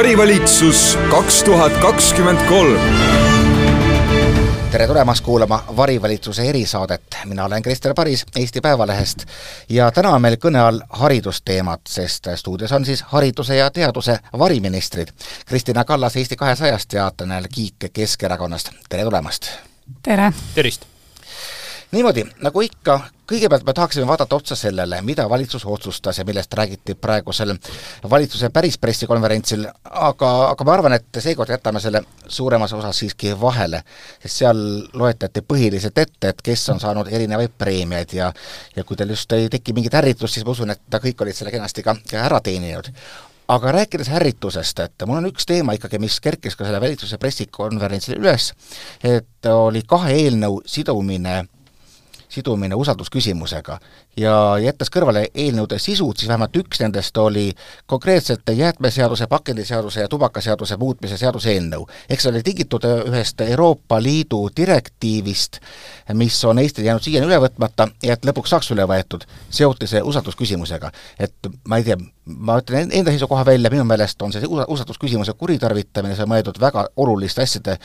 [0.00, 2.80] varivalitsus kaks tuhat kakskümmend kolm
[4.70, 9.24] tere tulemast kuulama Varivalitsuse erisaadet, mina olen Krister Paris Eesti Päevalehest
[9.68, 15.12] ja täna on meil kõne all haridusteemad, sest stuudios on siis hariduse ja teaduse variministrid.
[15.46, 19.50] Kristina Kallas Eesti kahesajast ja Tanel Kiik Keskerakonnast, tere tulemast!
[20.02, 20.32] tere!
[20.54, 20.88] tervist!
[21.92, 22.96] Niimoodi, nagu ikka,
[23.30, 27.54] kõigepealt me tahaksime vaadata otsa sellele, mida valitsus otsustas ja millest räägiti praegusel
[28.10, 33.82] valitsuse päris pressikonverentsil, aga, aga ma arvan, et seekord jätame selle suuremas osas siiski vahele,
[34.22, 38.32] sest seal loetleti põhiliselt ette, et kes on saanud erinevaid preemiaid ja
[38.76, 41.50] ja kui teil just ei teki mingit ärritust, siis ma usun, et kõik olid selle
[41.50, 42.92] kenasti ka, ära teeninud.
[43.50, 48.20] Aga rääkides ärritusest, et mul on üks teema ikkagi, mis kerkis ka selle valitsuse pressikonverentsil
[48.20, 48.52] üles,
[49.02, 51.40] et oli kahe eelnõu sidumine
[52.30, 53.78] sidumine usaldusküsimusega.
[54.16, 57.52] ja jättes kõrvale eelnõude sisud, siis vähemalt üks nendest oli
[57.86, 61.88] konkreetselt jäätmeseaduse, pakendiseaduse ja tubakaseaduse muutmise seaduse eelnõu.
[62.08, 65.60] eks see oli tingitud ühest Euroopa Liidu direktiivist,
[66.14, 70.02] mis on Eestil jäänud siiani üle võtmata ja et lõpuks saaks üle võetud, seoti see
[70.02, 70.92] usaldusküsimusega.
[71.18, 76.14] et ma ei tea, ma ütlen enda seisukoha välja, minu meelest on see usaldusküsimuse kuritarvitamine,
[76.16, 77.78] see on mõeldud väga oluliste asjade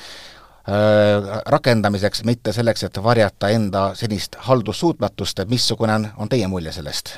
[1.45, 7.13] rakendamiseks, mitte selleks, et varjata enda senist haldussuutmatust, et missugune on, on teie mulje sellest?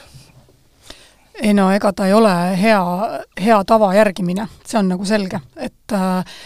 [1.42, 2.84] ei no ega ta ei ole hea,
[3.42, 6.38] hea tava järgimine, see on nagu selge, et äh,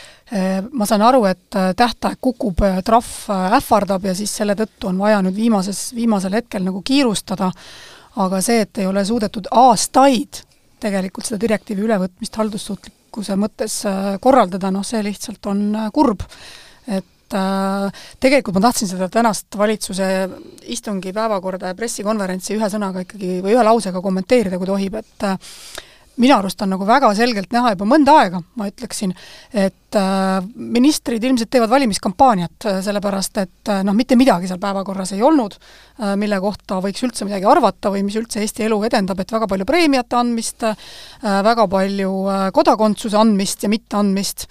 [0.72, 3.10] ma saan aru, et äh, tähtaeg kukub, äh, trahv
[3.58, 7.52] ähvardab ja siis selle tõttu on vaja nüüd viimases, viimasel hetkel nagu kiirustada,
[8.22, 10.44] aga see, et ei ole suudetud aastaid
[10.82, 13.78] tegelikult seda direktiivi ülevõtmist haldussuutlikkuse mõttes
[14.20, 16.26] korraldada, noh see lihtsalt on kurb
[16.88, 20.10] et äh, tegelikult ma tahtsin seda tänast valitsuse
[20.74, 25.56] istungi päevakorda ja pressikonverentsi ühe sõnaga ikkagi või ühe lausega kommenteerida, kui tohib, et äh,
[26.20, 29.14] minu arust on nagu väga selgelt näha juba mõnda aega, ma ütleksin,
[29.54, 35.16] et äh, ministrid ilmselt teevad valimiskampaaniat, äh, sellepärast et äh, noh, mitte midagi seal päevakorras
[35.16, 39.24] ei olnud äh,, mille kohta võiks üldse midagi arvata või mis üldse Eesti elu edendab,
[39.24, 40.86] et väga palju preemiate andmist äh,,
[41.48, 44.48] väga palju äh, kodakondsuse andmist ja mitteandmist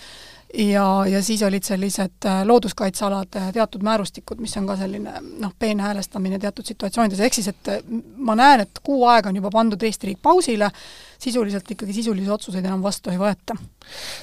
[0.58, 6.38] ja, ja siis olid sellised äh, looduskaitsealade teatud määrustikud, mis on ka selline noh, peenhäälestamine
[6.38, 7.70] teatud situatsioonides, ehk siis et
[8.16, 10.70] ma näen, et kuu aega on juba pandud Eesti riik pausile,
[11.20, 13.56] sisuliselt ikkagi sisulisi otsuseid enam vastu ei võeta.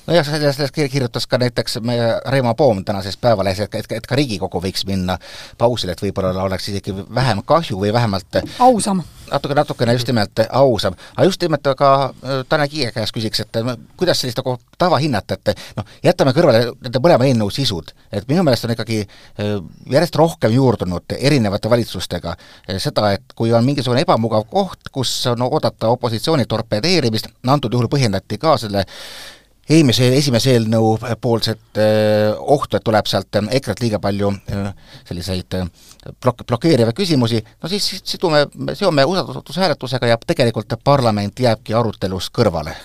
[0.08, 4.62] nojah, sellest, kirjutas ka näiteks meie Reimo Poom tänases Päevalehes, et, et, et ka Riigikogu
[4.64, 5.18] võiks minna
[5.58, 9.04] pausile, et võib-olla oleks isegi vähem kahju või vähemalt ausam.
[9.32, 10.96] natuke, natukene just nimelt ausam.
[11.16, 13.62] aga just nimelt ka äh, Tanel Kiige käest küsiks, et
[13.98, 18.44] kuidas sellist nagu tava hinnata, et noh, jätame kõrvale nende mõlema eelnõu sisud, et minu
[18.46, 19.58] meelest on ikkagi äh,
[19.92, 25.42] järjest rohkem juurdunud erinevate valitsustega äh, seda, et kui on mingisugune ebamugav koht, kus on
[25.50, 28.86] oodata opositsiooni torpedeerimist, deklareerimist, antud juhul põhjendati ka selle
[29.68, 34.70] eelmise, esimese eelnõu poolset äh, ohtu, et tuleb sealt äh, EKRE-t liiga palju äh,
[35.10, 35.58] selliseid
[36.24, 38.46] blok-, blokeerivaid küsimusi, no siis sidume,
[38.80, 42.78] seome usaldushääletusega ja tegelikult parlament jääbki arutelust kõrvale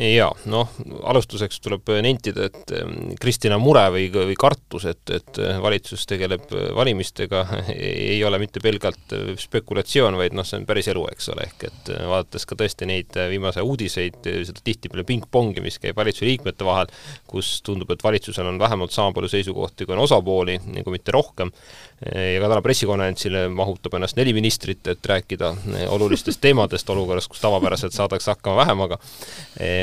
[0.00, 0.70] jaa, noh,
[1.10, 2.72] alustuseks tuleb nentida, et
[3.20, 6.46] Kristina mure või, või kartus, et, et valitsus tegeleb
[6.76, 7.42] valimistega,
[7.74, 11.92] ei ole mitte pelgalt spekulatsioon, vaid noh, see on päris elu, eks ole, ehk et
[11.98, 16.88] vaadates ka tõesti neid viimase uudiseid, seda tihtipeale pingpongi, mis käib valitsuse liikmete vahel,
[17.30, 21.52] kus tundub, et valitsusel on vähemalt sama palju seisukohti, kui on osapooli, kui mitte rohkem,
[22.00, 25.52] ja ka täna pressikonverentsile mahutab ennast neli ministrit, et rääkida
[25.92, 29.00] olulistest teemadest olukorras, kus tavapäraselt saadakse hakkama vähemaga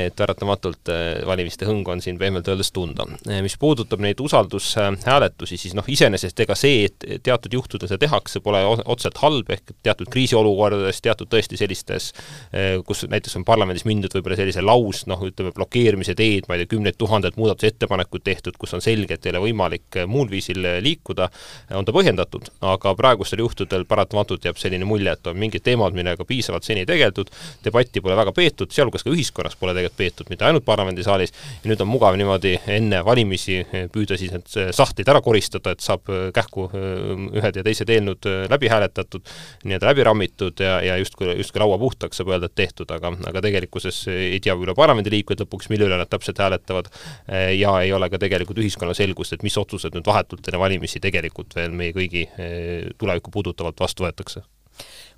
[0.08, 3.06] et paratamatult äh, valimiste hõngu on siin pehmelt öeldes tunda.
[3.28, 8.42] Äh, mis puudutab neid usaldushääletusi, siis noh, iseenesest ega see, et teatud juhtudel seda tehakse,
[8.44, 12.10] pole otseselt halb, ehk teatud kriisiolukordades, teatud tõesti sellistes,
[12.52, 16.64] äh, kus näiteks on parlamendis mindud võib-olla sellise laus, noh, ütleme, blokeerimise teed, ma ei
[16.64, 21.30] tea, kümneid tuhandeid muudatusettepanekuid tehtud, kus on selge, et ei ole võimalik muul viisil liikuda,
[21.78, 26.26] on ta põhjendatud, aga praegustel juhtudel paratamatult jääb selline mulje, et on mingid teemad, millega
[26.28, 27.32] piisavalt seni tegeldud,
[27.66, 31.34] debatti pole väga peetud, sealhulgas ka ühiskonnas pole tegelikult peetud mitte ainult parlamendisaalis,
[31.64, 33.60] ja nüüd on mugav niimoodi enne valimisi
[33.94, 39.26] püüda siis need sahtlid ära koristada, et saab kähku ühed ja teised eelnõud läbi hääletatud,
[39.66, 43.44] nii-öelda läbi rammitud ja, ja justkui, justkui laua puhtaks saab öelda, et tehtud, aga, aga
[43.46, 46.92] tegelikkuses ei tea võib-olla parlamendiliikmed lõpuks, mille üle nad täpselt hääletavad
[47.58, 51.58] ja ei ole ka tegelikult ühiskonna selgust, et mis otsused nüüd vahetult enne valimisi tegelikult
[51.58, 52.28] veel meie kõigi
[52.98, 54.46] tulevikku puudutavalt vastu võetakse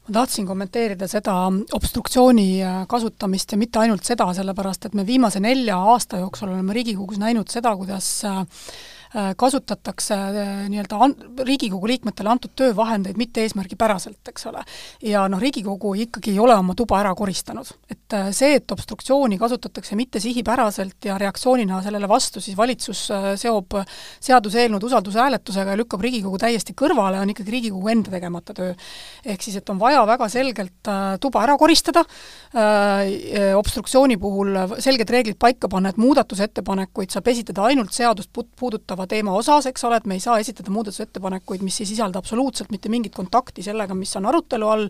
[0.10, 1.36] ma tahtsin kommenteerida seda
[1.78, 6.74] obstruktsiooni äh, kasutamist ja mitte ainult seda, sellepärast et me viimase nelja aasta jooksul oleme
[6.74, 8.42] Riigikogus näinud seda, kuidas äh,
[9.38, 10.16] kasutatakse
[10.70, 11.16] nii-öelda an-,
[11.46, 14.62] Riigikogu liikmetele antud töövahendeid mitte eesmärgipäraselt, eks ole.
[15.02, 17.72] ja noh, Riigikogu ikkagi ei ole oma tuba ära koristanud.
[17.90, 23.08] et see, et obstruktsiooni kasutatakse mitte sihipäraselt ja reaktsioonina sellele vastu, siis valitsus
[23.42, 23.80] seob
[24.20, 28.74] seaduseelnõud usaldushääletusega ja lükkab Riigikogu täiesti kõrvale, on ikkagi Riigikogu enda tegemata töö.
[29.26, 30.92] ehk siis, et on vaja väga selgelt
[31.22, 32.04] tuba ära koristada,
[33.58, 39.68] obstruktsiooni puhul selged reeglid paika panna, et muudatusettepanekuid saab esitada ainult seadust puudutava teema osas,
[39.70, 43.64] eks ole, et me ei saa esitada muudatusettepanekuid, mis ei sisalda absoluutselt mitte mingit kontakti
[43.66, 44.88] sellega, mis on arutelu all,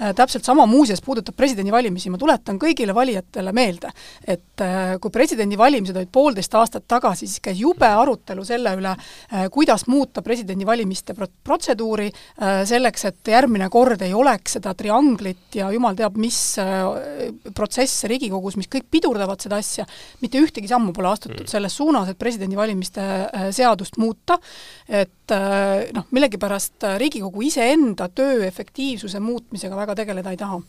[0.00, 3.92] äh, täpselt sama muuseas puudutab presidendivalimisi, ma tuletan kõigile valijatele meelde,
[4.26, 9.46] et äh, kui presidendivalimised olid poolteist aastat tagasi, siis käis jube arutelu selle üle, äh,
[9.54, 12.10] kuidas muuta presidendivalimiste pro-, protseduuri
[12.68, 16.36] selleks, et järgmine kord ei oleks seda trianglit ja jumal teab mis
[17.54, 19.86] protsesse Riigikogus, mis kõik pidurdavad seda asja,
[20.22, 21.50] mitte ühtegi sammu pole astutud mm.
[21.50, 23.04] selles suunas, et presidendivalimiste
[23.50, 24.38] seadust muuta,
[24.88, 30.60] et äh, noh, millegipärast Riigikogu iseenda töö efektiivsuse muutmisega väga tegeleda ei taha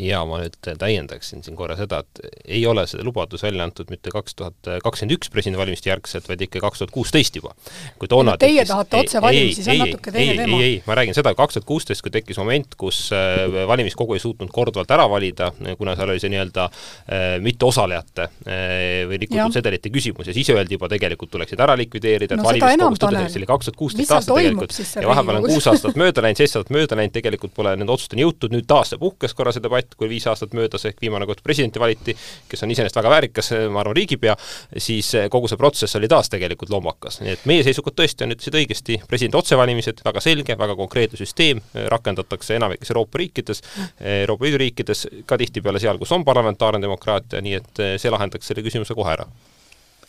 [0.00, 4.12] ja ma nüüd täiendaksin siin korra seda, et ei ole seda lubadus välja antud mitte
[4.14, 7.54] kaks tuhat kakskümmend üks presidendivalimiste järgselt, vaid ikka kaks tuhat kuusteist juba.
[7.98, 10.60] kui toona no, teie tekkis, tahate otsevalimisi, see on natuke teine teema.
[10.60, 14.22] ei, ei, ma räägin seda, kaks tuhat kuusteist, kui tekkis moment, kus äh, valimiskogu ei
[14.22, 18.64] suutnud korduvalt ära valida, kuna seal oli see nii-öelda äh, mitteosalejate äh,
[19.10, 22.48] või rikutud sedelite küsimus ja siis öeldi juba tegelikult tuleks need ära likvideerida, et no,
[22.48, 26.24] valimiskogus tõdeseks, see oli kaks tuhat kuusteist aasta tegelikult ja vahepeal on kuus aastat mööda
[26.24, 29.54] läinud, seitse aastat mööda läinud, tegelikult pole nende otsusteni jõutud, nüüd taas see puhkes korra
[29.54, 32.14] see debatt, kui viis aastat möödas, ehk viimane kord presidenti valiti,
[32.48, 34.36] kes on iseenesest väga väärikas, ma arvan, riigipea,
[34.76, 37.20] siis kogu see protsess oli taas tegelikult lombakas.
[37.24, 41.62] nii et meie seisukoht tõesti on, ütlesid õigesti, presidendi otsevalimised, väga selge, väga konkreetne süsteem,
[41.94, 43.62] rakendatakse enamikes Euroopa riikides,
[44.00, 48.66] Euroopa Liidu riikides, ka tihtipeale seal, kus on parlamentaarne demokraatia, nii et see lahendaks selle
[48.66, 49.28] küsimuse kohe ära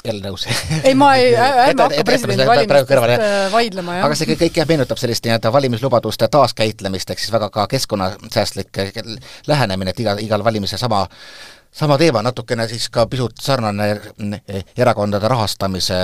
[0.06, 0.48] jälle nõus.
[0.83, 1.36] ei, ma ei,
[1.68, 4.09] ärme hakka presidendivalimistest äh, vaidlema, jah.
[4.09, 8.83] aga see kõik jah, meenutab sellist nii-öelda valimislubaduste taaskäitlemist, ehk siis väga ka keskkonnasäästlik
[9.48, 11.06] lähenemine, et iga, igal valimisel sama
[11.71, 16.00] sama teema, natukene siis ka pisut sarnane eh, erakondade rahastamise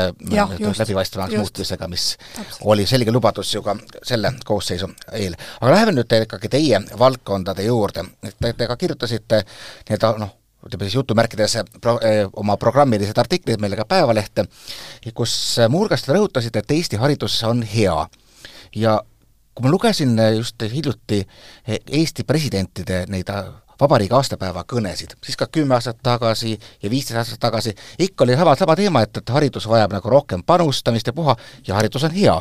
[0.80, 2.62] läbipaistvamaks muutmisega, mis Täpselt.
[2.64, 5.36] oli selge lubadus ju ka selle koosseisu eel.
[5.62, 9.44] aga läheme nüüd ikkagi teie valdkondade juurde, et te, te ka kirjutasite
[9.90, 10.36] nii-öelda noh,
[10.68, 14.48] ütleme siis jutumärkides pro-, eh, oma programmilised artiklid meile ka Päevalehte,
[15.16, 15.34] kus
[15.70, 18.08] muuhulgas te rõhutasite, et Eesti haridus on hea.
[18.76, 19.00] ja
[19.56, 21.24] kui ma lugesin just hiljuti
[21.68, 23.32] Eesti presidentide neid
[23.80, 28.56] vabariigi aastapäeva kõnesid, siis ka kümme aastat tagasi ja viisteist aastat tagasi, ikka oli sama,
[28.56, 31.36] sama teema, et, et haridus vajab nagu rohkem panustamist ja puha,
[31.68, 32.36] ja haridus on hea.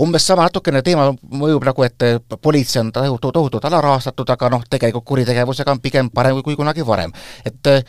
[0.00, 2.06] umbes sama natukene teema mõjub nagu, et
[2.42, 7.12] politsei on tohutult, tohutult alarahastatud, aga noh, tegelikult kuritegevusega on pigem parem kui, kunagi varem.
[7.44, 7.84] et äh,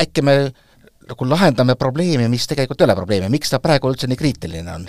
[0.00, 0.52] äkki me
[1.08, 4.86] nagu lahendame probleemi, mis tegelikult ei ole probleemi, miks ta praegu üldse nii kriitiline on?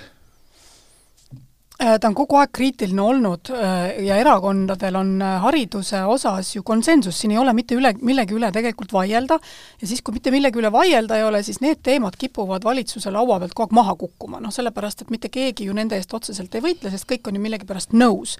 [1.83, 6.63] Äh, ta on kogu aeg kriitiline olnud äh, ja erakondadel on äh, hariduse osas ju
[6.63, 9.35] konsensus, siin ei ole mitte üle, millegi üle tegelikult vaielda,
[9.81, 13.41] ja siis, kui mitte millegi üle vaielda ei ole, siis need teemad kipuvad valitsuse laua
[13.41, 16.63] pealt kogu aeg maha kukkuma, noh sellepärast, et mitte keegi ju nende eest otseselt ei
[16.63, 18.38] võitle, sest kõik on ju millegipärast nõus.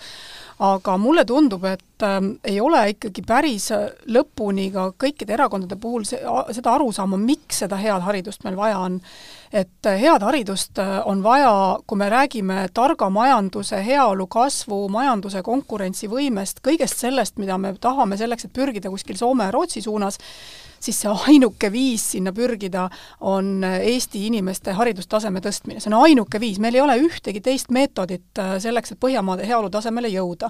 [0.64, 3.70] aga mulle tundub, et äh, ei ole ikkagi päris
[4.12, 6.20] lõpuni ka kõikide erakondade puhul see,
[6.56, 9.00] seda arusaama, miks seda head haridust meil vaja on.
[9.54, 11.54] Et äh, head haridust äh, on vaja,
[11.88, 18.48] kui me räägime targa majanduse, heaolu kasvu, majanduse konkurentsivõimest, kõigest sellest, mida me tahame selleks,
[18.48, 20.18] et pürgida kuskil Soome ja Rootsi suunas,
[20.84, 22.88] siis see ainuke viis sinna pürgida
[23.30, 28.42] on Eesti inimeste haridustaseme tõstmine, see on ainuke viis, meil ei ole ühtegi teist meetodit
[28.42, 30.50] äh, selleks, et Põhjamaade heaolu tasemele jõuda.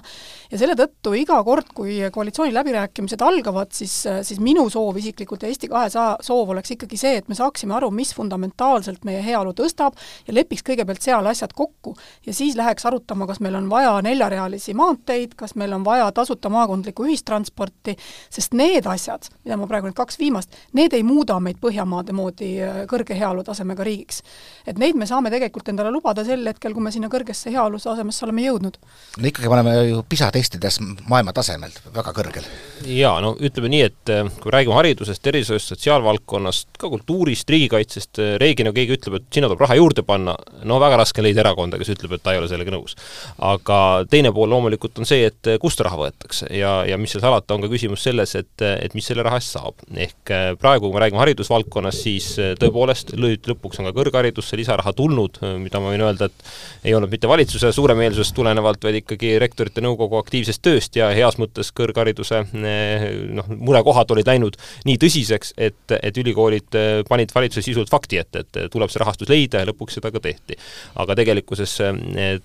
[0.50, 5.68] ja selle tõttu iga kord, kui koalitsiooniläbirääkimised algavad, siis, siis minu soov isiklikult ja Eesti
[5.68, 9.98] kahesaja soov oleks ikkagi see, et me saaksime aru, mis fundamentaalselt meie heaolu tõstab
[10.28, 11.94] ja lepiks kõigepealt seal asjad kokku
[12.26, 16.50] ja siis läheks arutama, kas meil on vaja neljarealisi maanteid, kas meil on vaja tasuta
[16.52, 17.96] maakondlikku ühistransporti,
[18.32, 22.48] sest need asjad, mida ma praegu nüüd kaks viimast, need ei muuda meid Põhjamaade moodi
[22.60, 24.20] äh, kõrge heaolutasemega riigiks.
[24.66, 28.44] et neid me saame tegelikult endale lubada sel hetkel, kui me sinna kõrgesse heaolutasemesse oleme
[28.44, 28.76] jõudnud.
[29.18, 32.46] no ikkagi me oleme ju PISA testides maailma tasemel väga kõrgel.
[32.90, 38.34] jaa, no ütleme nii, et äh, kui räägime haridusest, tervishoiust, sotsiaalvaldkonnast, ka kultuurist, riigikaitsest, äh,
[38.42, 40.36] reeglina keegi ütleb, et sinna tuleb raha juurde panna,
[40.68, 42.96] no väga raske leida erakonda, kes ütleb, et ta ei ole sellega nõus.
[43.38, 43.78] aga
[44.10, 47.64] teine pool loomulikult on see, et kust raha võetakse ja, ja mis seal salata, on
[47.64, 49.80] ka küsimus selles, et, et mis selle raha eest saab.
[49.94, 55.40] ehk praegu, kui me räägime haridusvaldkonnast, siis tõepoolest nüüd lõpuks on ka kõrgharidusse lisaraha tulnud,
[55.62, 60.18] mida ma võin öelda, et ei olnud mitte valitsuse suuremeelsusest tulenevalt, vaid ikkagi rektorite nõukogu
[60.20, 66.78] aktiivsest tööst ja heas mõttes kõrghariduse noh, murekohad olid läinud nii tõsiseks, et, et ülikoolid
[67.08, 70.56] panid valitsuse sisult fakti ette, et tuleb see rahastus leida ja lõpuks seda ka tehti.
[71.00, 71.76] aga tegelikkuses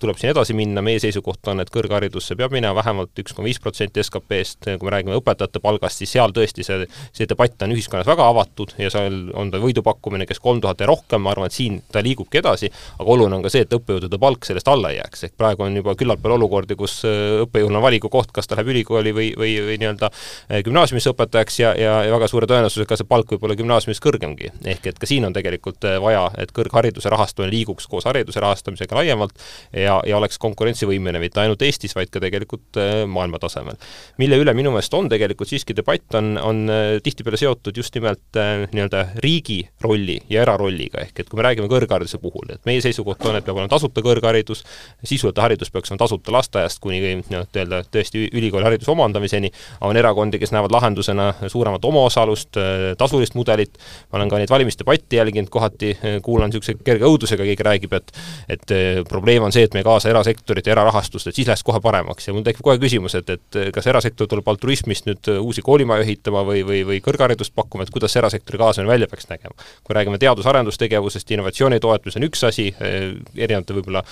[0.00, 3.60] tuleb siin edasi minna, meie seisukoht on, et kõrgharidusse peab minema vähemalt üks koma viis
[3.62, 6.86] protsenti SKP-st, kui me räägime õpetajate palgast, siis seal tõesti see,
[7.16, 10.88] see debatt on ühiskonnas väga avatud ja seal on ta võidupakkumine, kes kolm tuhat ja
[10.90, 14.20] rohkem, ma arvan, et siin ta liigubki edasi, aga oluline on ka see, et õppejõudude
[14.20, 17.84] palk sellest alla ei jääks, ehk praegu on juba küllalt palju olukordi, kus õppejõul on
[17.84, 22.14] valikukoht, kas ta läheb ülikooli või, või, või nii-öelda äh, gümnaasiumisse õpetajaks ja, ja, ja
[22.14, 24.52] väga suure tõenäosusega see palk võib olla gümnaasiumis kõrgemgi.
[24.64, 28.98] ehk et ka siin on tegelikult äh, vaja, et kõrghariduse rahastamine liiguks koos hariduse rahastamisega
[29.00, 29.34] laiemalt
[29.72, 32.78] ja, ja oleks konkurentsivõimeline mitte ainult Eestis, vaid ka tegelikult
[33.10, 33.76] maailma tasemel.
[34.18, 36.62] mille üle minu meelest on tegelikult siiski debatt, on, on
[37.02, 38.38] tihtipeale seotud just nimelt
[38.72, 43.24] nii-öelda riigi rolli ja erarolliga, ehk et kui me räägime kõrghariduse puhul, et meie seisukoht
[43.28, 44.64] on, et peab olema tasuta kõrgharidus,
[45.04, 49.50] sisuline haridus peaks olema tasuta lasteaiast kuni nii-öelda tõesti ülikooli hariduse omandamiseni,
[49.86, 52.58] on erakondi, kes näevad lahendusena suuremat omaosalust,
[52.98, 53.78] tasulist mudelit,
[54.10, 55.92] ma olen ka neid valimisdebatte jälginud, kohati
[56.22, 58.12] kuulan niisuguse kerge õudusega, keegi räägib, et
[58.50, 58.72] et
[59.08, 62.28] probleem on see, et me ei kaasa erasektorit ja erarahastust, et siis läheks kohe paremaks
[62.28, 66.42] ja mul tekib kohe küsimus, et, et kas erasektor tuleb altruismist nüüd uusi koolimaju ehitama
[66.46, 69.54] või, või, või kõrgharidust pakkuma, et kuidas erasektori kaasamine välja peaks nägema.
[69.84, 74.04] kui räägime teadus-arendustegevusest, innovatsioonitoetus on üks asi, erinevate võib-olla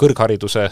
[0.00, 0.68] kõrghariduse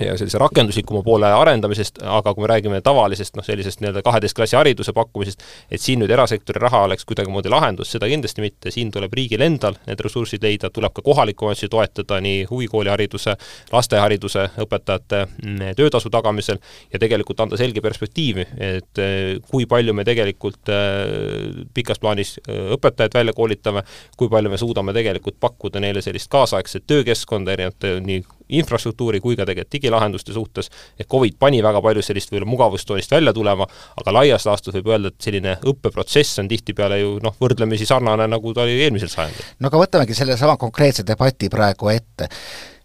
[0.00, 4.56] ja sellise rakenduslikuma poole arendamisest, aga kui me räägime tavalisest noh, sellisest nii-öelda kaheteist klassi
[4.56, 9.14] hariduse pakkumisest, et siin nüüd erasektori raha oleks kuidagimoodi lahendus, seda kindlasti mitte, siin tuleb
[9.16, 13.34] riigil endal need ressursid leida, tuleb ka kohalikke omavalitsusi toetada nii huvikoolihariduse,
[13.72, 16.60] lastehariduse, õpetajate mm, töötasu tagamisel
[16.92, 22.72] ja tegelikult anda selge perspektiivi, et eh, kui palju me tegelikult eh, pikas plaanis eh,
[22.76, 23.84] õpetajaid välja koolitame,
[24.16, 29.46] kui palju me suudame tegelikult pakkuda neile sellist kaasaegset töökeskkonda erinevate nii infrastruktuuri kui ka
[29.48, 33.66] tegelikult digilahenduste suhtes, et Covid pani väga palju sellist võib-olla mugavustsoonist välja tulema,
[34.00, 38.54] aga laias laastus võib öelda, et selline õppeprotsess on tihtipeale ju noh, võrdlemisi sarnane, nagu
[38.54, 39.52] ta oli eelmisel sajandil.
[39.60, 42.28] no aga võtamegi sellesama konkreetse debati praegu ette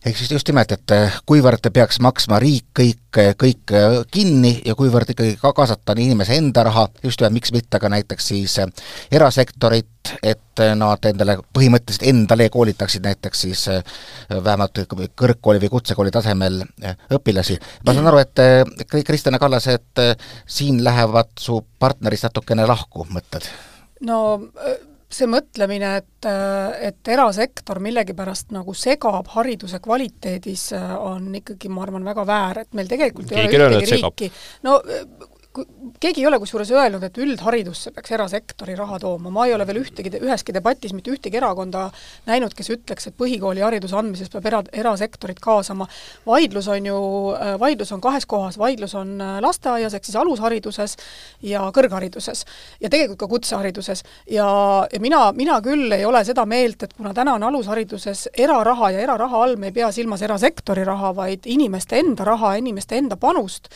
[0.06, 4.54] ehk siis just nimelt, et eh, kuivõrd peaks maksma riik kõik, eh, kõik eh, kinni
[4.66, 8.28] ja kuivõrd ikkagi ka kaasata nii inimese enda raha, just nimelt miks mitte ka näiteks
[8.34, 8.58] siis
[9.12, 13.62] erasektorit, et nad endale põhimõtteliselt endale koolitaksid näiteks siis
[14.30, 14.82] vähemalt
[15.16, 16.60] kõrgkooli või kutsekooli tasemel
[17.16, 17.56] õpilasi.
[17.86, 20.04] ma saan aru, et Kristjan Kallas, et
[20.46, 23.48] siin lähevad su partnerist natukene lahku mõtted?
[24.04, 24.20] no
[25.14, 26.28] see mõtlemine, et,
[26.90, 32.90] et erasektor millegipärast nagu segab hariduse kvaliteedis, on ikkagi, ma arvan, väga väär, et meil
[32.92, 34.32] tegelikult ei Keegi ole ühtegi riiki,
[34.68, 34.80] no
[36.00, 39.82] keegi ei ole kusjuures öelnud, et üldharidusse peaks erasektori raha tooma, ma ei ole veel
[39.84, 41.86] ühtegi, üheski debatis mitte ühtegi erakonda
[42.26, 45.88] näinud, kes ütleks, et põhikoolihariduse andmises peab era, erasektorit kaasama.
[46.26, 46.98] vaidlus on ju,
[47.62, 50.98] vaidlus on kahes kohas, vaidlus on lasteaias ehk siis alushariduses
[51.42, 52.46] ja kõrghariduses.
[52.82, 54.04] ja tegelikult ka kutsehariduses.
[54.30, 54.48] ja,
[54.94, 59.06] ja mina, mina küll ei ole seda meelt, et kuna täna on alushariduses eraraha ja
[59.06, 63.70] eraraha all me ei pea silmas erasektori raha, vaid inimeste enda raha, inimeste enda panust,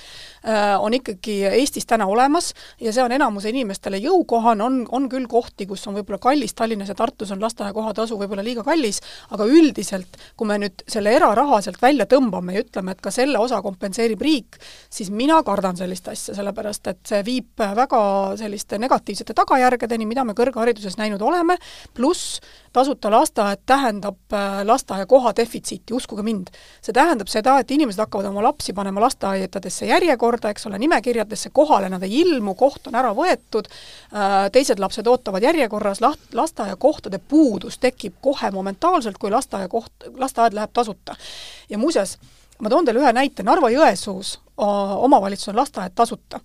[0.48, 5.28] Äh, on ikkagi Eestis täna olemas ja see on enamuse inimestele jõukohane, on, on küll
[5.28, 9.02] kohti, kus on võib-olla kallis, Tallinnas ja Tartus on lasteaia kohatasu võib-olla liiga kallis,
[9.36, 13.42] aga üldiselt, kui me nüüd selle eraraha sealt välja tõmbame ja ütleme, et ka selle
[13.44, 14.56] osa kompenseerib riik,
[14.88, 18.00] siis mina kardan sellist asja, sellepärast et see viib väga
[18.40, 21.60] selliste negatiivsete tagajärgedeni, mida me kõrghariduses näinud oleme,
[22.00, 22.40] pluss
[22.78, 26.52] tasuta lasteaed tähendab äh, lasteaiakoha defitsiiti, uskuge mind.
[26.82, 31.90] see tähendab seda, et inimesed hakkavad oma lapsi panema lasteaedadesse järjekorda, eks ole, nimekirjadesse, kohale
[31.90, 33.70] nad ei ilmu, koht on ära võetud,
[34.14, 40.74] äh, teised lapsed ootavad järjekorras, laht-, lasteaiakohtade puudus tekib kohe momentaalselt, kui lasteaiakoht, lasteaed läheb
[40.74, 41.16] tasuta.
[41.70, 42.18] ja muuseas,
[42.60, 46.40] ma toon teile ühe näite, Narva-Jõesuus omavalitsus on lasteaed tasuta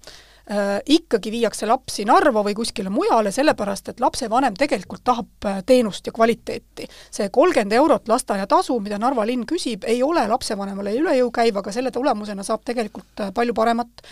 [0.86, 6.12] ikkagi viiakse lapsi Narva või kuskile mujale, sellepärast et lapsevanem tegelikult tahab äh, teenust ja
[6.12, 6.88] kvaliteeti.
[7.10, 11.72] see kolmkümmend eurot lasteaiatasu, mida Narva linn küsib, ei ole lapsevanemale üle jõu käiv, aga
[11.72, 14.02] selle tulemusena saab tegelikult äh, palju paremat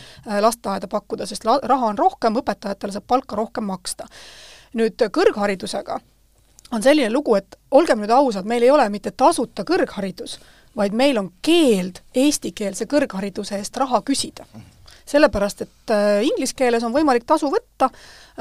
[0.40, 4.06] lasteaeda pakkuda, sest la-, raha on rohkem, õpetajatele saab palka rohkem maksta.
[4.74, 5.98] nüüd kõrgharidusega
[6.72, 10.38] on selline lugu, et olgem nüüd ausad, meil ei ole mitte tasuta kõrgharidus,
[10.76, 14.46] vaid meil on keeld eestikeelse kõrghariduse eest raha küsida
[15.10, 17.90] sellepärast, et äh, inglise keeles on võimalik tasu võtta,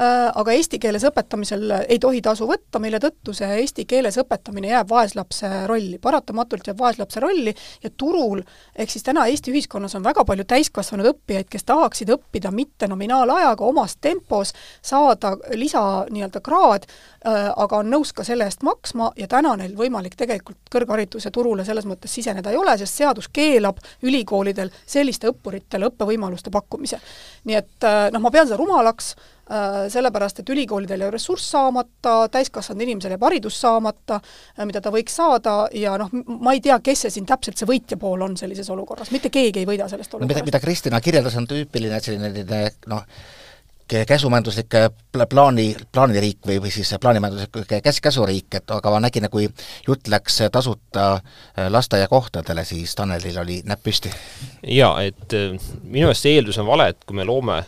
[0.00, 4.88] aga eesti keeles õpetamisel ei tohi tasu võtta, mille tõttu see eesti keeles õpetamine jääb
[4.88, 8.40] vaeslapse rolli, paratamatult jääb vaeslapse rolli ja turul,
[8.78, 13.66] ehk siis täna Eesti ühiskonnas on väga palju täiskasvanud õppijaid, kes tahaksid õppida mitte nominaalajaga,
[13.66, 16.88] omas tempos, saada lisa nii-öelda kraad,
[17.24, 21.84] aga on nõus ka selle eest maksma ja täna neil võimalik tegelikult kõrghariduse turule selles
[21.88, 27.00] mõttes siseneda ei ole, sest seadus keelab ülikoolidel selliste õppuritele õppevõimaluste pakkumise.
[27.44, 29.14] nii et noh, ma pean seda rumalaks,
[29.90, 34.20] sellepärast et ülikoolidel jääb ressurss saamata, täiskasvanud inimesel jääb haridus saamata,
[34.64, 37.98] mida ta võiks saada ja noh, ma ei tea, kes see siin täpselt see võitja
[38.00, 40.36] pool on sellises olukorras, mitte keegi ei võida sellest olukorrast.
[40.36, 42.62] mida, mida Kristina kirjeldas, on tüüpiline selline
[42.92, 43.04] noh,
[44.06, 44.90] käsumajanduslik äh,
[45.28, 49.48] plaani, plaaniriik või, või siis plaanimajanduslik käs-, käsuriik, et aga ma nägin, kui
[49.86, 54.12] jutt läks tasuta äh, lasteaiakohtadele, siis Tanelil oli näpp püsti.
[54.66, 57.60] jaa, et äh, minu meelest see eeldus on vale, et kui me loome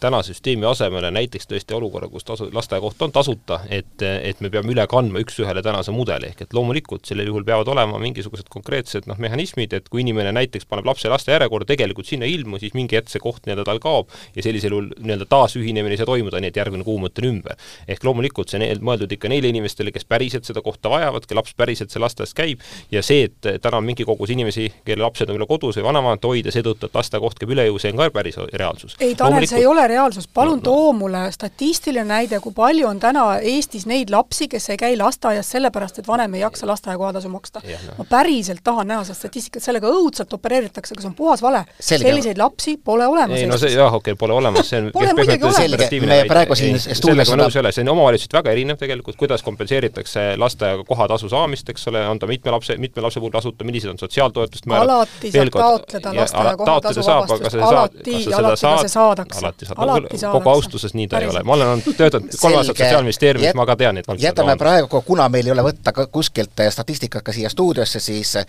[0.00, 4.74] tänase süsteemi asemele näiteks tõesti olukorra, kus tasu, lasteaiakoht on tasuta, et, et me peame
[4.74, 9.18] üle kandma üks-ühele tänase mudeli, ehk et loomulikult sellel juhul peavad olema mingisugused konkreetsed noh,
[9.18, 12.98] mehhanismid, et kui inimene näiteks paneb lapse laste järjekorda, tegelikult sinna ei ilmu, siis mingi
[12.98, 16.40] hetk see koht nii-öelda tal kaob ja sellisel juhul nii-öelda taasühinemine ühinemine ei saa toimuda
[16.42, 17.56] nii, et järgmine kuu mõtlen ümber.
[17.88, 21.54] ehk loomulikult see on mõeldud ikka neile inimestele, kes päriselt seda kohta vajavad, kelle laps
[21.56, 22.60] päriselt seal lasteaias käib,
[22.90, 26.30] ja see, et täna on mingi kogus inimesi, kelle lapsed on võib-olla kodus või vanavanemate
[26.30, 28.96] hoida seetõttu, et lasteaiakoht käib üle jõu, see on ka päris reaalsus.
[29.00, 30.66] ei, Tanel, see ei ole reaalsus, palun no, no.
[30.70, 35.50] too mulle statistiline näide, kui palju on täna Eestis neid lapsi, kes ei käi lasteaias
[35.54, 37.62] sellepärast, et vanem ei jaksa lasteaia kohatasu maksta.
[37.64, 37.94] No.
[38.00, 41.64] ma päriselt tahan näha seda statistikat, sellega õudselt opereeritakse, aga see on puhas vale.
[41.80, 43.38] selliseid lapsi pole olemas.
[43.38, 46.18] ei no see jah, okei okay,, pole olemas, see on pole muidugi olemas selge, me
[46.28, 50.24] praegu siin stuudios sellega nõus ei ole, see on omavalitsuseti väga erinev tegelikult, kuidas kompenseeritakse
[50.40, 53.98] lasteaia kohatasu saamist, eks ole, on ta mitme lapse, mitme lapse puhul tasuta, millised on
[54.00, 59.44] sotsiaaltoetuste määrad, alati saab taotleda lasteaia kohatasu vabastust, alati, alati ka see saadakse.
[59.44, 63.66] alati saab, kogu austuses nii ta ei ole, ma olen töötanud kolm aastat Sotsiaalministeeriumis, ma
[63.68, 64.26] ka tean neid valdkondi.
[64.26, 68.46] jätame praegu, kuna meil ei ole võtta ka kuskilt statistikat ka siia stuudiosse, siis äh,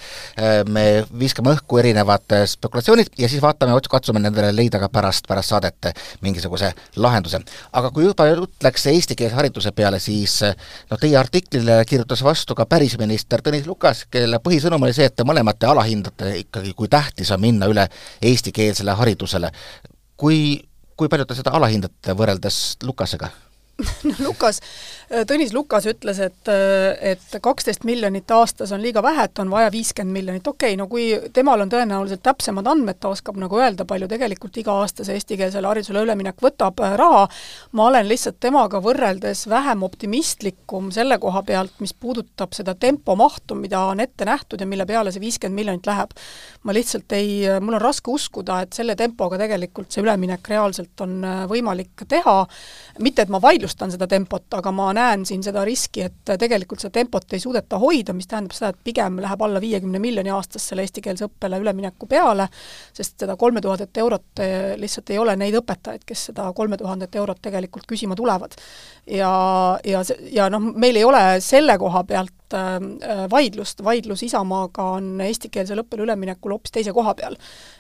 [0.70, 5.54] me viskame õhku erinevad äh, spekulatsioonid ja siis vaatame, katsume nendele leida ka pärast, pärast
[5.54, 5.92] saadet
[6.22, 7.42] mingisuguse lahenduse
[7.74, 12.66] aga kui juba jutt läks eestikeelse hariduse peale, siis noh, teie artiklile kirjutas vastu ka
[12.70, 17.32] pärisminister Tõnis Lukas, kelle põhisõnum oli see, et te mõlemad te alahindate ikkagi, kui tähtis
[17.32, 17.88] on minna üle
[18.22, 19.52] eestikeelsele haridusele.
[20.18, 20.62] kui,
[20.96, 23.32] kui palju te seda alahindate võrreldes Lukasega?
[24.04, 24.62] No Lukas,
[25.28, 26.50] Tõnis Lukas ütles, et,
[27.02, 30.88] et kaksteist miljonit aastas on liiga vähe, et on vaja viiskümmend miljonit, okei okay,, no
[30.92, 36.04] kui temal on tõenäoliselt täpsemad andmed, ta oskab nagu öelda, palju tegelikult iga-aastase eestikeelsele haridusele
[36.06, 37.26] üleminek võtab äh, raha,
[37.78, 43.84] ma olen lihtsalt temaga võrreldes vähem optimistlikum selle koha pealt, mis puudutab seda tempomahtu, mida
[43.92, 46.16] on ette nähtud ja mille peale see viiskümmend miljonit läheb.
[46.64, 51.16] Ma lihtsalt ei, mul on raske uskuda, et selle tempoga tegelikult see üleminek reaalselt on
[51.26, 52.36] äh, võimalik teha,
[53.02, 56.94] mitte et ma vaidlustan seda tempot, aga ma näen siin seda riski, et tegelikult seda
[57.00, 60.86] tempot ei suudeta hoida, mis tähendab seda, et pigem läheb alla viiekümne miljoni aastas selle
[60.86, 62.48] eestikeelse õppele ülemineku peale,
[62.94, 67.16] sest seda kolme tuhandet eurot eh, lihtsalt ei ole neid õpetajaid, kes seda kolme tuhandet
[67.18, 68.54] eurot tegelikult küsima tulevad.
[69.12, 72.80] Ja, ja ja noh, meil ei ole selle koha pealt äh,
[73.32, 77.38] vaidlust, vaidlus Isamaaga on eestikeelsele õppele üleminekul hoopis teise koha peal.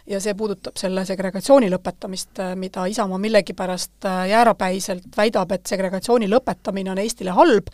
[0.07, 6.29] ja see puudutab selle segregatsiooni lõpetamist, äh, mida Isamaa millegipärast äh, jäärapäiselt väidab, et segregatsiooni
[6.31, 7.73] lõpetamine on Eestile halb,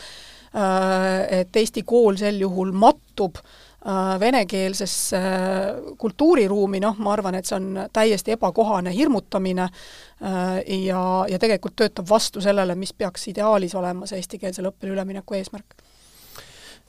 [1.30, 3.36] et Eesti kool sel juhul mattub
[4.20, 5.20] venekeelsesse
[5.98, 9.68] kultuuriruumi, noh, ma arvan, et see on täiesti ebakohane hirmutamine
[10.68, 15.78] ja, ja tegelikult töötab vastu sellele, mis peaks ideaalis olema see eestikeelsele õppele ülemineku eesmärk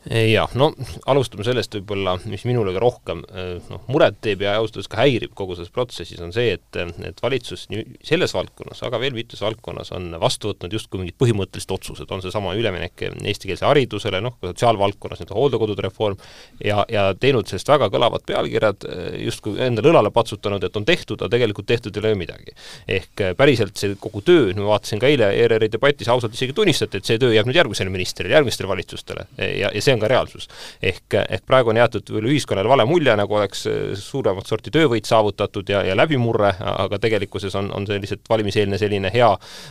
[0.07, 0.69] jah, no
[1.11, 5.01] alustame sellest võib-olla, mis minule ka rohkem eh, noh, muret teeb ja ausalt öeldes ka
[5.01, 9.43] häirib kogu selles protsessis, on see, et, et valitsus nii selles valdkonnas, aga veel mitmes
[9.43, 14.53] valdkonnas on vastu võtnud justkui mingid põhimõttelised otsused, on seesama üleminek eestikeelsele haridusele, noh, ka
[14.53, 16.23] sotsiaalvaldkonnas nii-öelda hooldekodude reform,
[16.63, 21.19] ja, ja teinud sellest väga kõlavad pealkirjad, eh, justkui endale õlale patsutanud, et on tehtud,
[21.19, 22.55] aga tegelikult tehtud ei ole midagi.
[22.87, 27.03] ehk eh, päriselt see kogu töö, ma vaatasin ka eile ERR-i debatis, ausalt isegi tunnistati,
[27.03, 30.49] et see töö jääb nüüd järgmisele ministrile, järgmistele valitsustele ja, ja see on ka reaalsus.
[30.83, 35.09] ehk, ehk praegu on jäetud veel ühiskonnale vale mulje, nagu oleks eh, suuremat sorti töövõit
[35.09, 39.31] saavutatud ja, ja läbimurre, aga tegelikkuses on, on see lihtsalt valimiseelne selline hea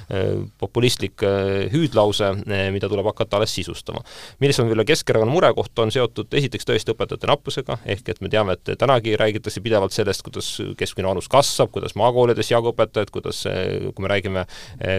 [0.10, 2.34] eh, populistlik eh, hüüdlause,
[2.74, 4.04] mida tuleb hakata alles sisustama.
[4.44, 8.58] milles on võib-olla Keskerakonna murekoht, on seotud esiteks tõesti õpetajate nappusega, ehk et me teame,
[8.58, 10.50] et tänagi räägitakse pidevalt sellest, kuidas
[10.80, 14.46] keskmine vanus kasvab, kuidas maakoolides jagub õpetajaid, kuidas, kui me räägime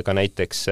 [0.04, 0.64] ka näiteks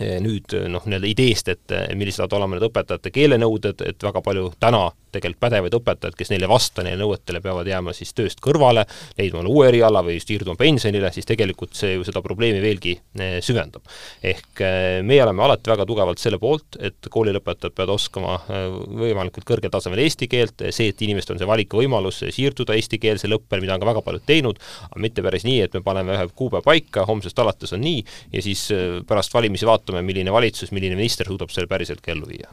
[0.00, 4.90] nüüd noh, nii-öelda ideest, et millised saavad olema need õpetajate keelenõuded, et väga palju täna
[5.16, 8.86] tegelikult pädevaid õpetajaid, kes neile ei vasta, neile nõuetele peavad jääma siis tööst kõrvale,
[9.18, 13.84] leidma uue eriala või siirduma pensionile, siis tegelikult see ju seda probleemi veelgi eh, süvendab.
[14.22, 18.68] ehk eh, meie oleme alati väga tugevalt selle poolt, et koolilõpetajad peavad oskama eh,
[19.02, 23.76] võimalikult kõrgel tasemel eesti keelt, see, et inimestel on see valikuvõimalus siirduda eestikeelsele õppele, mida
[23.76, 27.06] on ka väga paljud teinud, aga mitte päris nii, et me paneme ühe kuupäeva paika,
[27.08, 28.02] homsest alates on nii,
[28.34, 28.68] ja siis
[29.08, 32.50] pärast valimisi vaatame, milline valitsus, milline minister suudab selle päriselt ka ellu viia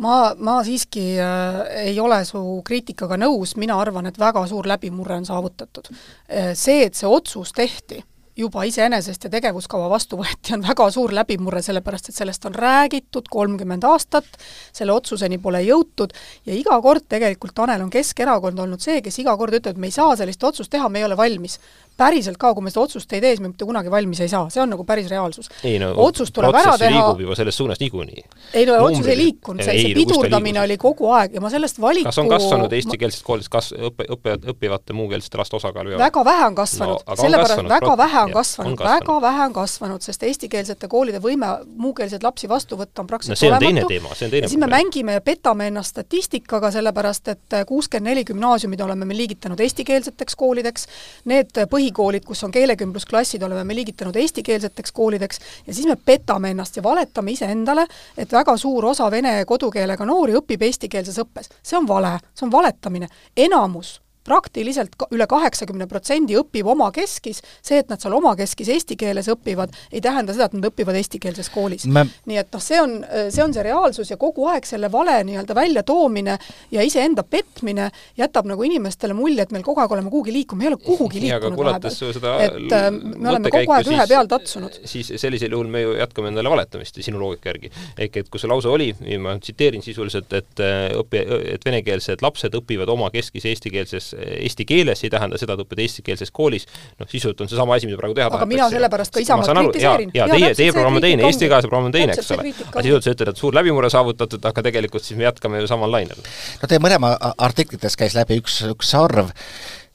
[0.00, 5.20] ma, ma siiski äh, ei ole su kriitikaga nõus, mina arvan, et väga suur läbimurre
[5.20, 5.90] on saavutatud.
[6.28, 8.02] Äh, see, et see otsus tehti,
[8.36, 13.28] juba iseenesest ja tegevuskava vastu võeti, on väga suur läbimurre, sellepärast et sellest on räägitud
[13.30, 14.28] kolmkümmend aastat,
[14.72, 16.14] selle otsuseni pole jõutud
[16.46, 19.90] ja iga kord tegelikult, Tanel, on Keskerakond olnud see, kes iga kord ütleb, et me
[19.90, 21.58] ei saa sellist otsust teha, me ei ole valmis.
[22.00, 24.46] Päriselt ka, kui me seda otsust ei tee, siis me mitte kunagi valmis ei saa,
[24.48, 25.50] see on nagu päris reaalsus.
[25.82, 28.24] No, otsus tuleb ära teha liigub juba selles suunas niikuinii.
[28.56, 32.08] ei no otsus ei liikunud, see, see pidurdamine oli kogu aeg ja ma sellest valiku
[32.08, 36.56] kas on kasvanud eestikeelses koolis kas-, õppe, õppe, õppivate muukeelsete laste osakaal väga vähe on
[36.56, 37.04] kasvanud.
[37.04, 42.24] No,, sellepärast väga vähe on kasvanud, väga vähe on kasvanud, sest eestikeelsete koolide võime muukeelseid
[42.24, 43.86] lapsi vastu võtta on praktiliselt no, see on olematu.
[43.88, 47.58] teine teema, see on teine ja siis me mängime ja petame ennast statistikaga, sellepärast et
[47.68, 50.86] kuuskümmend neli gümnaasiumid oleme me liigitanud eestikeelseteks koolideks,
[51.30, 56.50] need põhikoolid, kus on keele keelekümblusklassid oleme me liigitanud eestikeelseteks koolideks ja siis me petame
[56.50, 57.86] ennast ja valetame iseendale,
[58.18, 61.50] et väga suur osa vene kodukeelega noori õpib eestikeelses õppes.
[61.62, 63.08] see on vale, see on valetamine.
[63.36, 69.72] enamus praktiliselt üle kaheksakümne protsendi õpib omakeskis, see, et nad seal omakeskis eesti keeles õpivad,
[69.92, 72.04] ei tähenda seda, et nad õpivad eestikeelses koolis Me....
[72.28, 72.98] nii et noh, see on,
[73.32, 76.36] see on see reaalsus ja kogu aeg selle vale nii-öelda väljatoomine
[76.74, 80.68] ja iseenda petmine jätab nagu inimestele mulje, et meil kogu aeg oleme kuhugi liikunud, me
[80.68, 82.44] ei ole kuhugi liikunud vahepeal.
[82.44, 84.80] et äh, me oleme kogu aeg ühe peal tatsunud.
[84.84, 87.72] siis sellisel juhul me ju jätkame endale valetamist sinu loogika järgi.
[87.98, 92.54] ehk et kui see lause oli, ma tsiteerin sisuliselt, et äh, õpi-, et venekeelsed lapsed
[92.60, 96.66] õpivad omakeskis eestikeelses eesti keeles, ei tähenda seda, et õpid eestikeelses koolis,
[97.00, 98.54] noh, sisult on seesama asi, mida praegu teha aga tahetakse.
[98.54, 100.12] mina sellepärast ka Isamaad kritiseerin.
[100.14, 102.54] ja, ja teie, teie programm on teine, Eesti kahe programm on teine, eks ole.
[102.66, 105.92] aga sisult sa ütled, et suur läbimurre saavutatud, aga tegelikult siis me jätkame ju samal
[105.92, 106.20] lainel.
[106.62, 109.32] no teie mõlema artiklites käis läbi üks, üks arv,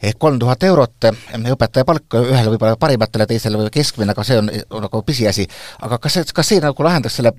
[0.03, 1.11] ehk kolm tuhat eurot
[1.55, 4.51] õpetaja palk, ühele võib-olla parimatele, teisele keskmine, aga see on
[4.87, 5.47] nagu pisiasi.
[5.87, 7.33] aga kas see, kas see nagu lahendaks selle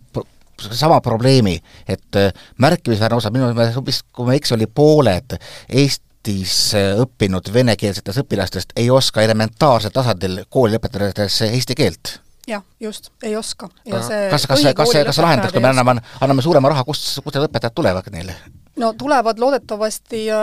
[0.56, 2.18] sama probleemi, et
[2.58, 5.36] märkimisväärne osa, minu meelest vist, kui ma ei eksi, oli pooled
[5.68, 12.16] Eesti Eestis äh, õppinud venekeelsetest õpilastest ei oska elementaarsel tasandil kooli lõpetades eesti keelt
[12.50, 13.68] jah, just, ei oska.
[13.86, 16.82] ja see kas, kas, kas see, kas see lahendaks, kui me anname, anname suurema raha,
[16.86, 18.34] kust, kust need õpetajad tulevad neile?
[18.76, 20.38] No tulevad loodetavasti äh,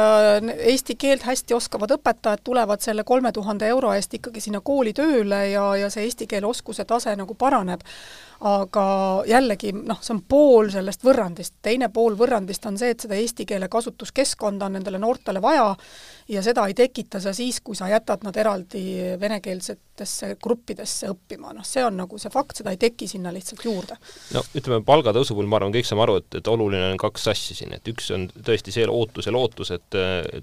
[0.57, 5.47] eesti keelt hästi oskavad õpetajad tulevad selle kolme tuhande euro eest ikkagi sinna kooli tööle
[5.51, 7.85] ja, ja see eesti keele oskuse tase nagu paraneb.
[8.43, 8.83] Aga
[9.29, 13.45] jällegi noh, see on pool sellest võrrandist, teine pool võrrandist on see, et seda eesti
[13.47, 15.69] keele kasutuskeskkonda on nendele noortele vaja
[16.27, 18.83] ja seda ei tekita sa siis, kui sa jätad nad eraldi
[19.19, 23.95] venekeelsetesse gruppidesse õppima, noh see on nagu see fakt, seda ei teki sinna lihtsalt juurde.
[24.35, 27.55] no ütleme, palgatõusu puhul ma arvan, kõik saame aru, et, et oluline on kaks asja
[27.61, 29.99] siin, et üks on tõesti see ootus ja lootus, et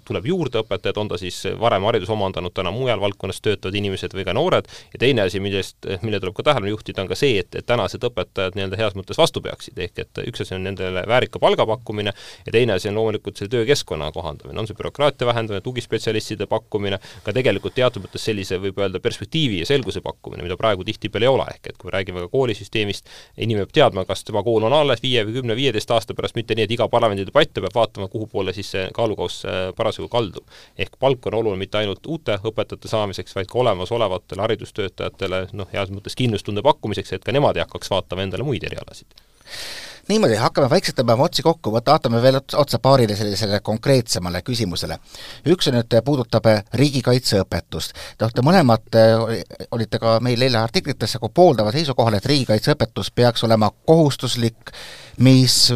[0.07, 4.27] tuleb juurde õpetajaid, on ta siis varem hariduse omandanud, täna mujal valdkonnas töötavad inimesed või
[4.29, 7.55] ka noored, ja teine asi, millest, mille tuleb ka tähelepanu juhtida, on ka see, et,
[7.55, 11.03] et täna tänased õpetajad nii-öelda heas mõttes vastu peaksid, ehk et üks asi on nendele
[11.09, 15.62] väärika palga pakkumine ja teine asi on loomulikult selle töökeskkonna kohandamine, on see bürokraatia vähendamine,
[15.64, 20.85] tugispetsialistide pakkumine, ka tegelikult teatud mõttes sellise, võib öelda, perspektiivi ja selguse pakkumine, mida praegu
[20.85, 24.45] tihtipeale ei ole, ehk et kui me räägime ka koolisüsteemist, inimene peab teadma, kas tema
[24.45, 27.64] kool on alles viie või kümne, viieteist aasta pärast, mitte nii, et iga parlamendidebatt ta
[27.64, 30.47] peab vaatama, kuhu poole siis see kaalukauss äh, parasjagu kaldub.
[30.79, 35.93] ehk palk on oluline mitte ainult uute õpetajate saamiseks, vaid ka olemasolevatele haridustöötajatele noh, heas
[35.95, 39.19] mõttes kindlustunde pakkumiseks, et ka nemad ei hakkaks vaatama endale muid erialasid
[40.11, 44.99] niimoodi, hakkame vaikselt tõmbama otsi kokku, vaatame veel otsa paarile sellisele konkreetsemale küsimusele.
[45.47, 46.49] üks nüüd, puudutab
[46.83, 47.95] riigikaitseõpetust.
[48.19, 48.99] Te olete mõlemad,
[49.71, 54.75] olite ka meil eile artiklites nagu pooldaval seisukohal, et riigikaitseõpetus peaks olema kohustuslik,
[55.19, 55.69] mis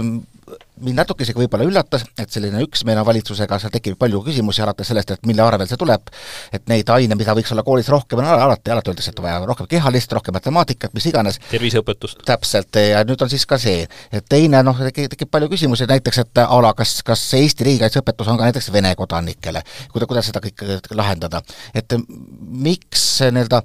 [0.82, 4.90] mind natuke isegi võib-olla üllatas, et selline üksmeel on valitsusega, seal tekib palju küsimusi alates
[4.90, 6.10] sellest, et mille arvel see tuleb,
[6.54, 9.68] et neid aine, mida võiks olla koolis rohkem, on alati, alati öeldakse, et vaja rohkem
[9.70, 11.38] kehalist, rohkem matemaatikat, mis iganes.
[11.52, 12.24] terviseõpetust.
[12.26, 16.44] täpselt, ja nüüd on siis ka see, et teine noh, tekib palju küsimusi näiteks, et
[16.44, 20.80] a la kas, kas Eesti riigikaitseõpetus on ka näiteks Vene kodanikele, kuida-, kuidas seda kõike
[20.94, 21.42] lahendada.
[21.74, 21.94] et
[22.40, 23.62] miks nii-öelda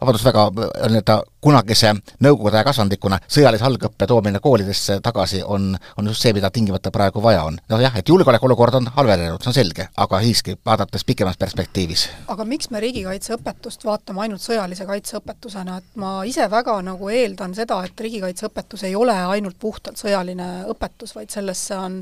[0.00, 0.48] vabandust väga,
[0.88, 1.92] nii-öelda kunagise
[2.24, 7.22] Nõukogude aja kasvandikuna sõjalise algõppe toomine koolidesse tagasi on, on just see, mida tingimata praegu
[7.22, 7.58] vaja on.
[7.68, 12.06] noh jah, et julgeolekuolukord on halvenenud, see on selge, aga siiski, vaadates pikemas perspektiivis.
[12.32, 17.82] aga miks me riigikaitseõpetust vaatame ainult sõjalise kaitseõpetusena, et ma ise väga nagu eeldan seda,
[17.84, 22.00] et riigikaitseõpetus ei ole ainult puhtalt sõjaline õpetus, vaid sellesse on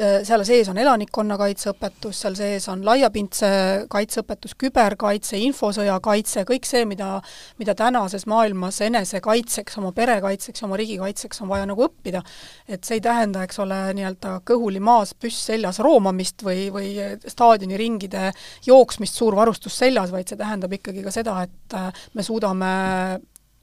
[0.00, 3.48] Äh, seal sees on elanikkonnakaitseõpetus, seal sees on laiapindse
[3.92, 7.20] kaitseõpetus, küberkaitse, infosõja kaitse, kõik see, mida
[7.58, 12.22] mida tänases maailmas enesekaitseks, oma pere kaitseks, oma riigi kaitseks on vaja nagu õppida.
[12.68, 16.94] et see ei tähenda, eks ole, nii-öelda kõhuli maas, püss seljas roomamist või, või
[17.26, 18.30] staadioniringide
[18.66, 22.70] jooksmist, suur varustus seljas, vaid see tähendab ikkagi ka seda, et äh, me suudame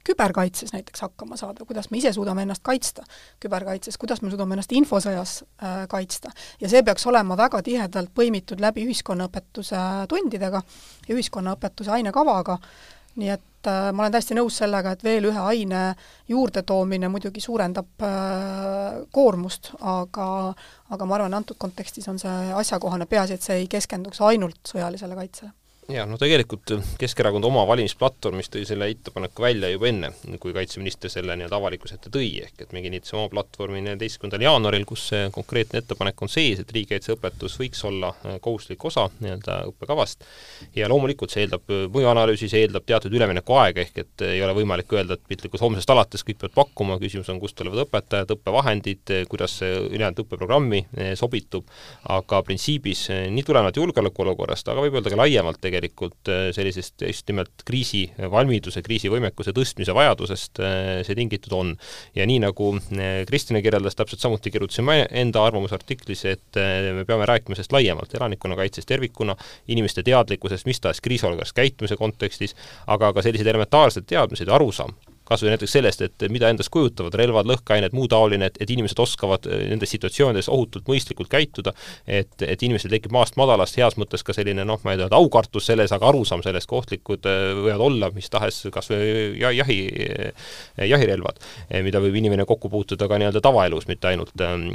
[0.08, 3.04] küberkaitses näiteks hakkama saada, kuidas me ise suudame ennast kaitsta
[3.42, 6.32] küberkaitses, kuidas me suudame ennast infosõjas äh, kaitsta.
[6.60, 10.62] ja see peaks olema väga tihedalt põimitud läbi ühiskonnaõpetuse tundidega
[11.08, 12.58] ja ühiskonnaõpetuse ainekavaga,
[13.18, 15.82] nii et äh, ma olen täiesti nõus sellega, et veel ühe aine
[16.30, 20.28] juurdetoomine muidugi suurendab äh, koormust, aga
[20.88, 25.18] aga ma arvan, antud kontekstis on see asjakohane, peaasi, et see ei keskenduks ainult sõjalisele
[25.18, 25.52] kaitsele
[25.88, 26.68] jaa, no tegelikult
[27.00, 32.10] Keskerakond oma valimisplatvormis tõi selle ettepaneku välja juba enne, kui kaitseminister selle nii-öelda avalikkuse ette
[32.12, 36.60] tõi, ehk et me kinnitasime oma platvormi neljateistkümnendal jaanuaril, kus see konkreetne ettepanek on sees,
[36.60, 40.26] et riigikaitseõpetus võiks olla äh, kohustuslik osa nii-öelda õppekavast.
[40.76, 44.92] Ja loomulikult see eeldab äh, mõjuanalüüsi, see eeldab teatud üleminekuaega, ehk et ei ole võimalik
[44.92, 49.56] öelda, et piltlikult homsest alates kõik peavad pakkuma, küsimus on, kust tulevad õpetajad, õppevahendid, kuidas
[49.62, 51.64] see ülejäänud õppeprogrammi äh, sobitub,
[52.12, 57.28] aga printsiibis nii tulenevalt julgeolekuolukorrast, aga võib öelda ka laiemalt tegelikult, tegelikult äh, sellisest just
[57.30, 61.74] nimelt kriisivalmiduse, kriisivõimekuse tõstmise vajadusest äh, see tingitud on.
[62.16, 66.58] ja nii, nagu äh, Kristjan kirjeldas, täpselt samuti kirjutasime enda arvamusartiklis, et
[66.94, 69.36] me peame rääkima sellest laiemalt, elanikkonnakaitsest tervikuna,
[69.68, 74.94] inimeste teadlikkusest mis tahes kriisiolukorras käitumise kontekstis, aga ka sellised elementaarsed teadmised ja arusaam,
[75.28, 79.00] kas või näiteks sellest, et mida endast kujutavad relvad, lõhkeained, muu taoline, et, et inimesed
[79.02, 81.74] oskavad äh, nendes situatsioonides ohutult, mõistlikult käituda,
[82.06, 85.68] et, et inimestel tekib maast madalast heas mõttes ka selline noh, ma ei tea, aukartus
[85.68, 90.48] selles, aga arusaam sellest, kui ohtlikud äh, võivad olla mis tahes kas või jahi, äh,
[90.88, 91.40] jahirelvad,
[91.84, 94.70] mida võib inimene kokku puutuda ka nii-öelda tavaelus, mitte ainult ähm,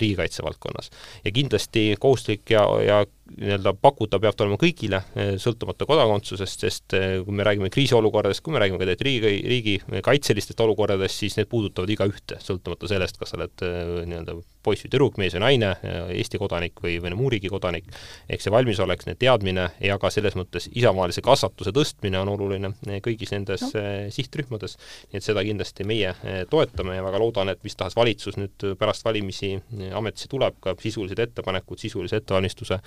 [0.00, 0.90] riigikaitse valdkonnas.
[1.24, 3.00] ja kindlasti kohustuslik ja, ja
[3.38, 8.42] nii-öelda pakutav peab ta olema kõigile, eh, sõltumata kodakondsusest, sest eh, kui me räägime kriisiolukordadest,
[8.44, 13.20] kui me räägime ka tegelikult riigi, riigi kaitselistest olukordadest, siis need puudutavad igaühte, sõltumata sellest,
[13.20, 15.70] kas sa oled eh, nii-öelda poiss või tüdruk, mees või naine,
[16.14, 17.86] Eesti kodanik või mõne muu riigi kodanik,
[18.28, 22.72] ehk see valmisolek, need teadmine ja ka selles mõttes isamaalise kasvatuse tõstmine on oluline
[23.04, 23.84] kõigis nendes no.
[24.12, 24.76] sihtrühmades,
[25.10, 26.12] nii et seda kindlasti meie
[26.50, 29.54] toetame ja väga loodan, et mis tahes valitsus nüüd pärast valimisi
[29.96, 32.80] ametisse tuleb, ka sisulised ettepanekud, sisulise ettevalmistuse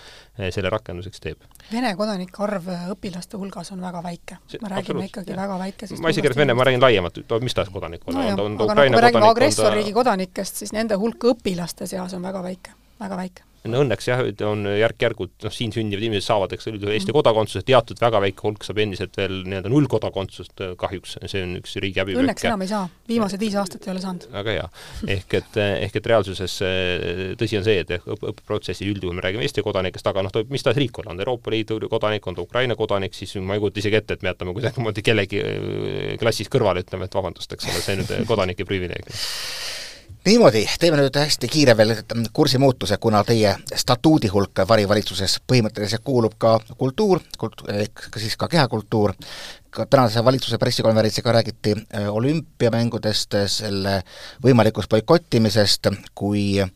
[0.54, 1.44] selle rakenduseks teeb.
[1.72, 4.40] Vene kodanike arv õpilaste hulgas on väga väike.
[4.62, 5.42] me räägime ikkagi jah.
[5.44, 8.22] väga väikesest ma isegi ei räägi Vene, ma räägin laiemalt, mis tahes kodanik on no,
[8.22, 11.90] on ta, on ta Ukraina kodanik, on ta agressorriigi kodanikest, siis nende hulk õpilaste laste
[11.90, 16.26] seas on väga väike, väga väike no õnneks jah, on järk-järgult noh, siin sündivad inimesed
[16.26, 20.74] saavad, eks ole, Eesti kodakondsuse, teatud väga väike hulk saab endiselt veel nii-öelda nullkodakondsust äh,
[20.80, 22.18] kahjuks, see on üks riigi häbi.
[22.20, 24.28] õnneks enam ei saa, viimased viis aastat ei ole saanud.
[24.34, 24.66] väga hea.
[25.16, 29.64] ehk et, ehk et reaalsuses äh, tõsi on see, et õppeprotsessi üldjuhul me räägime Eesti
[29.66, 32.78] kodanikest, aga noh, mis tahes riik olla, on ta Euroopa Liidu kodanik, on ta Ukraina
[32.80, 36.84] kodanik, siis ma ei kujuta isegi ette, et me jätame kuidagimoodi kellegi äh, klassis kõrvale,
[36.84, 39.08] ütleme, et vabandust, eks ole, see nüüd kodanike privileeg
[40.26, 41.96] niimoodi, teeme nüüd hästi kiire veel
[42.34, 49.14] kursimuutuse, kuna teie statuudi hulka varivalitsuses põhimõtteliselt kuulub ka kultuur, kult-, ehk siis ka kehakultuur,
[49.74, 54.00] ka tänase valitsuse pressikonverentsiga räägiti äh, olümpiamängudest, selle
[54.44, 56.70] võimalikust boikottimisest, kui äh,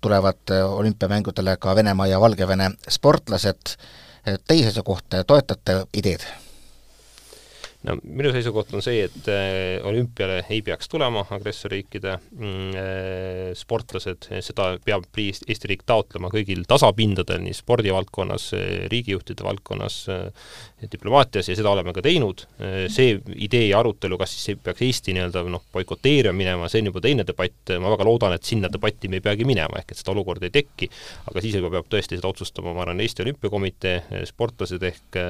[0.00, 3.78] tulevad äh, olümpiamängudele ka Venemaa ja Valgevene sportlased,
[4.48, 6.26] teie seisukoht, toetate ideed?
[7.86, 14.26] No minu seisukoht on see, et äh, olümpiale ei peaks tulema agressorriikide mm, äh, sportlased,
[14.44, 18.48] seda peab Eesti riik taotlema kõigil tasapindadel, nii spordivaldkonnas,
[18.90, 19.96] riigijuhtide valdkonnas,
[20.90, 22.44] diplomaatias ja seda oleme ka teinud,
[22.92, 27.02] see idee ja arutelu, kas siis peaks Eesti nii-öelda noh, boikoteerima minema, see on juba
[27.04, 30.14] teine debatt, ma väga loodan, et sinna debatti me ei peagi minema, ehk et seda
[30.14, 30.90] olukorda ei teki,
[31.30, 35.20] aga siis juba peab tõesti seda otsustama, ma arvan, Eesti Olümpiakomitee sportlased ehk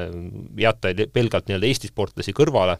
[0.60, 2.78] jätta pelgalt nii-öelda Eesti sportlasi kõrvale,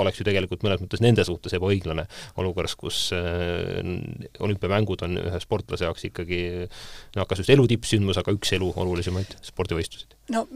[0.00, 2.06] oleks ju tegelikult mõnes mõttes nende suhtes ebaõiglane
[2.40, 8.56] olukorras, kus olümpiamängud on ühe sportlase jaoks ikkagi noh, kas just elu tippsündmus, aga üks
[8.56, 10.16] elu olulisemaid spordivõistluseid.
[10.34, 10.46] no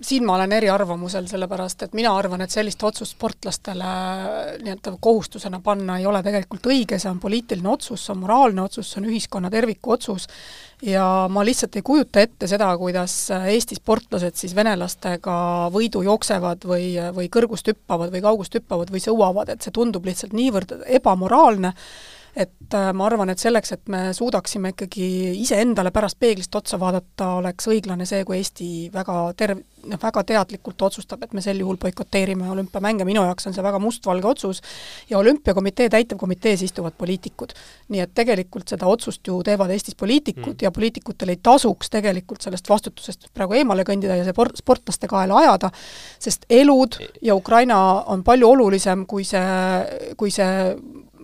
[0.00, 3.90] siin ma olen eriarvamusel, sellepärast et mina arvan, et sellist otsust sportlastele
[4.62, 8.90] nii-öelda kohustusena panna ei ole tegelikult õige, see on poliitiline otsus, see on moraalne otsus,
[8.90, 10.26] see on ühiskonna terviku otsus.
[10.84, 15.36] Ja ma lihtsalt ei kujuta ette seda, kuidas Eesti sportlased siis venelastega
[15.72, 20.34] võidu jooksevad või, või kõrgust hüppavad või kaugust hüppavad või sõuavad, et see tundub lihtsalt
[20.36, 21.72] niivõrd ebamoraalne,
[22.36, 25.06] et äh, ma arvan, et selleks, et me suudaksime ikkagi
[25.38, 30.82] iseendale pärast peeglist otsa vaadata, oleks õiglane see, kui Eesti väga terv-, noh, väga teadlikult
[30.88, 34.62] otsustab, et me sel juhul boikoteerime olümpiamänge, minu jaoks on see väga mustvalge otsus
[35.10, 37.54] ja olümpiakomitee, täitevkomitees istuvad poliitikud.
[37.88, 40.62] nii et tegelikult seda otsust ju teevad Eestis poliitikud mm.
[40.62, 45.38] ja poliitikutel ei tasuks tegelikult sellest vastutusest praegu eemale kõndida ja see por-, sportlaste kaela
[45.44, 45.70] ajada,
[46.18, 47.78] sest elud ja Ukraina
[48.10, 50.50] on palju olulisem kui see, kui see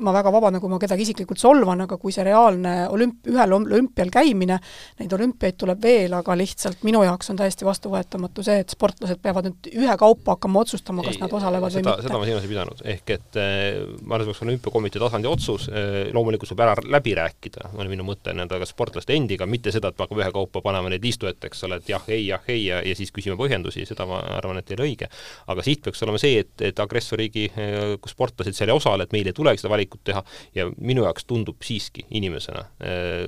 [0.01, 4.11] ma väga vabandan, kui ma kedagi isiklikult solvan, aga kui see reaalne olümp-, ühel olümpial
[4.13, 4.59] käimine,
[5.01, 9.49] neid olümpiaid tuleb veel, aga lihtsalt minu jaoks on täiesti vastuvõetamatu see, et sportlased peavad
[9.49, 12.09] nüüd ühekaupa hakkama otsustama, kas ei, nad osalevad seda, või mitte.
[12.09, 15.31] seda ma silmas ei pidanud, ehk et äh, ma arvan, see peaks olema olümpiakomitee tasandi
[15.31, 19.91] otsus äh,, loomulikult saab ära läbi rääkida, oli minu mõte nende sportlaste endiga, mitte seda,
[19.91, 22.65] et me hakkame ühekaupa panema neid liistu ette, eks ole, et jah, ei, jah, ei
[22.67, 25.11] ja, ja siis küsime põhjendusi, seda ma arvan, et ei ole õige.
[25.51, 29.15] aga siht peaks olema see, et, et agressorriigi, äh, kus sportlased seal ei osale, et
[29.17, 30.24] meil ei tulegi seda valikut teha.
[30.55, 33.26] Ja minu jaoks tundub siiski inimesena eh,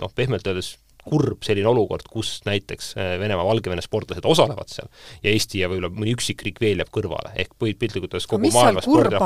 [0.00, 4.88] noh, pehmelt öeldes kurb selline olukord, kus näiteks äh, Venemaa, Valgevene sportlased osalevad seal
[5.24, 8.84] ja Eesti ja võib-olla mõni üksik riik veel jääb kõrvale, ehk piltlikult öeldes kogu maailma
[8.84, 9.20] spordi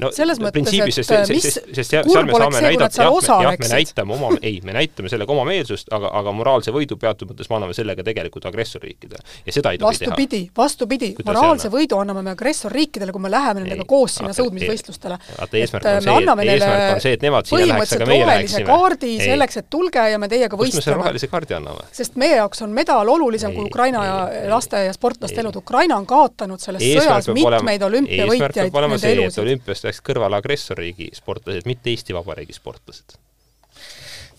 [0.00, 3.58] no selles mõttes, et sest, sest, sest, sest seal me saame näidata, jah, me, jah,
[3.60, 7.50] me näitame oma, ei, me näitame sellega oma meelsust, aga, aga moraalse võidu teatud mõttes
[7.50, 9.24] me anname sellega tegelikult agressorriikidele.
[9.46, 10.56] ja seda ei tohi vastupidi, teha.
[10.56, 15.18] vastupidi, moraalse võidu anname me agressorriikidele, kui me läheme nendega koos sinna sõudmisvõistlustele.
[15.38, 18.66] vaata, eesmärk on see, et eesmärk on see, et nemad sinna läheks, aga meie läheksime.
[18.70, 21.86] kaardi selleks, et tulge ja me teiega võistleme rohelise kaardi anname.
[21.92, 25.56] sest meie jaoks on medal olulisem ei, kui Ukraina ei, ja laste ja sportlaste elud.
[25.56, 29.42] Ukraina on kaotanud selles eesmärk sõjas mitmeid olümpiavõitjaid, nende elusid.
[29.42, 33.18] olümpiast läks kõrvale agressorriigi sportlased, mitte Eesti Vabariigi sportlased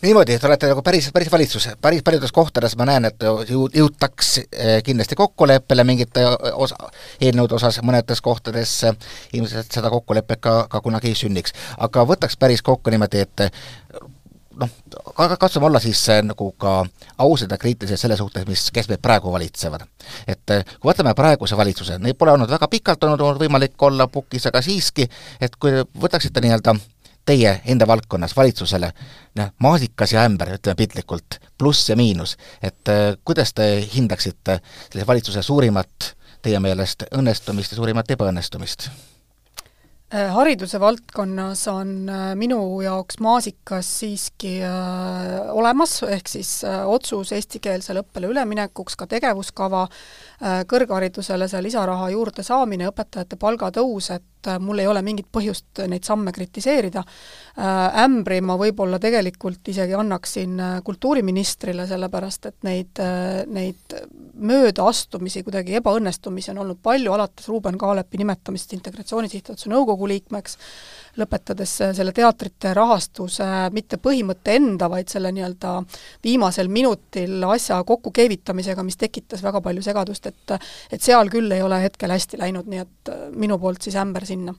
[0.02, 4.32] niimoodi, te olete nagu päris, päris valitsus, päris paljudes kohtades ma näen, et jõud-, jõutaks
[4.40, 6.90] eh, kindlasti kokkuleppele mingite osa,
[7.22, 8.74] eelnõude osas, mõnedes kohtades
[9.38, 11.54] ilmselt seda kokkulepet ka, ka kunagi ei sünniks.
[11.78, 13.46] aga võtaks päris kokku niimoodi, et
[14.60, 14.70] noh,
[15.40, 16.86] katsume olla siis äh, nagu ka
[17.18, 19.86] ausad ja kriitilised selle suhtes, mis, kes meid praegu valitsevad.
[20.28, 24.08] et äh, kui võtame praeguse valitsuse, neil pole olnud väga pikalt olnud, olnud võimalik olla
[24.08, 25.08] pukis, aga siiski,
[25.42, 26.76] et kui võtaksite nii-öelda
[27.26, 28.92] teie enda valdkonnas valitsusele
[29.40, 34.60] noh, maasikas ja ämber, ütleme piltlikult, pluss ja miinus, et äh, kuidas te hindaksite
[34.90, 38.90] selle valitsuse suurimat teie meelest õnnestumist ja suurimat ebaõnnestumist?
[40.12, 48.04] Äh, hariduse valdkonnas on äh, minu jaoks maasikas siiski äh, olemas, ehk siis otsus eestikeelsele
[48.04, 49.86] õppele üleminekuks, ka tegevuskava,
[50.42, 56.34] kõrgharidusele see lisaraha juurde saamine, õpetajate palgatõus, et mul ei ole mingit põhjust neid samme
[56.34, 57.04] kritiseerida.
[58.02, 63.04] Ämbri ma võib-olla tegelikult isegi annaksin kultuuriministrile, sellepärast et neid,
[63.54, 63.98] neid
[64.42, 70.58] möödaastumisi, kuidagi ebaõnnestumisi on olnud palju, alates Ruuben Kaalepi nimetamisest Integratsiooni Sihtasutuse nõukogu liikmeks,
[71.20, 75.76] lõpetades selle teatrite rahastuse mitte põhimõtte enda, vaid selle nii-öelda
[76.24, 80.58] viimasel minutil asja kokkukeevitamisega, mis tekitas väga palju segadust, et
[80.92, 84.56] et seal küll ei ole hetkel hästi läinud, nii et minu poolt siis ämber sinna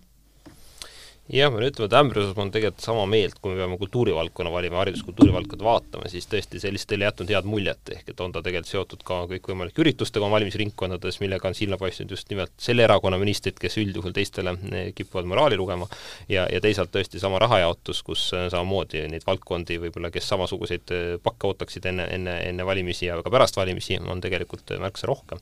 [1.31, 4.81] jah, ma pean ütlema, et ma olen tegelikult sama meelt, kui me peame kultuurivaldkonna valima,
[4.81, 9.05] hariduskultuurivaldkonda vaatama, siis tõesti sellist ei jätnud head muljet, ehk et on ta tegelikult seotud
[9.07, 14.15] ka kõikvõimalike üritustega valimisringkondades, millega on silma paistnud just nimelt selle erakonna ministrid, kes üldjuhul
[14.17, 15.87] teistele eh, kipuvad moraali lugema,
[16.29, 21.07] ja, ja teisalt tõesti sama rahajaotus, kus eh, samamoodi neid valdkondi võib-olla, kes samasuguseid eh,
[21.23, 25.39] pakke ootaksid enne, enne, enne valimisi ja ka pärast valimisi, on tegelikult märksa rohkem.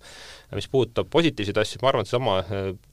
[0.55, 2.41] Mis puudutab positiivseid asju, ma arvan, et seesama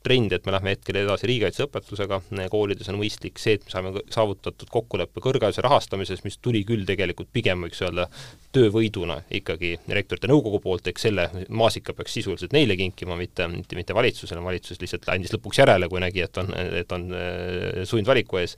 [0.07, 2.47] trend, et me lähme hetkel edasi riigikaitseõpetusega äh,
[2.77, 7.29] koolides, on mõistlik, see, et me saame saavutatud kokkuleppe kõrghariduse rahastamises, mis tuli küll tegelikult
[7.33, 8.07] pigem, võiks öelda,
[8.53, 13.95] töövõiduna ikkagi rektorite nõukogu poolt, eks selle maasika peaks sisuliselt neile kinkima, mitte, mitte, mitte
[13.97, 18.57] valitsusele, valitsus lihtsalt andis lõpuks järele, kui nägi, et on, et on äh, sundvaliku ees.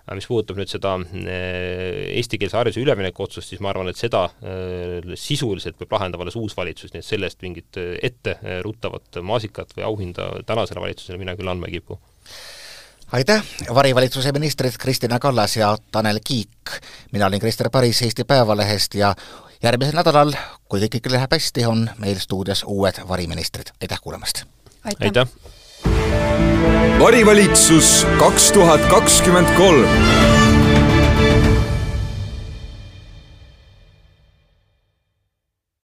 [0.00, 0.94] Aga mis puudutab nüüd seda
[1.28, 6.38] eh, eestikeelse hariduse ülemineku otsust, siis ma arvan, et seda eh, sisuliselt peab lahendama alles
[6.40, 7.78] uus valitsus, nii et sellest mingit
[8.08, 12.00] etteruttavat maasikat või auhinda tänasele valitsusele mina küll andma ei kipu
[13.12, 13.42] aitäh,
[13.74, 16.50] varivalitsuse ministrid Kristina Kallas ja Tanel Kiik.
[17.12, 19.14] mina olin Krister Paris Eesti Päevalehest ja
[19.62, 20.32] järgmisel nädalal,
[20.68, 24.44] kui kõik ikka läheb hästi, on meil stuudios uued variministrid, aitäh kuulamast!
[24.84, 25.28] aitäh, aitäh.!
[27.00, 30.49] varivalitsus kaks tuhat kakskümmend kolm